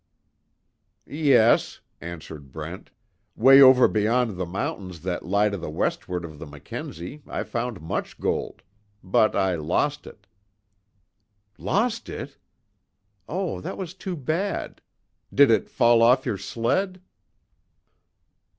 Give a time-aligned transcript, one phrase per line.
[1.05, 2.89] "Yes," answered Brent,
[3.35, 7.81] "Way over beyond the mountains that lie to the westward of the Mackenzie, I found
[7.83, 8.63] much gold.
[9.03, 10.25] But I lost it."
[11.59, 12.39] "Lost it!
[13.29, 14.81] Oh, that was too bad.
[15.31, 16.99] Did it fall off your sled?"